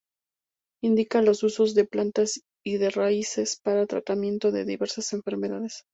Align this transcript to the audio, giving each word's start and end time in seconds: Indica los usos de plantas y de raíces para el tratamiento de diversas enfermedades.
Indica 0.81 1.21
los 1.21 1.43
usos 1.43 1.75
de 1.75 1.85
plantas 1.85 2.41
y 2.65 2.77
de 2.79 2.89
raíces 2.89 3.59
para 3.63 3.81
el 3.81 3.87
tratamiento 3.87 4.49
de 4.51 4.65
diversas 4.65 5.13
enfermedades. 5.13 5.83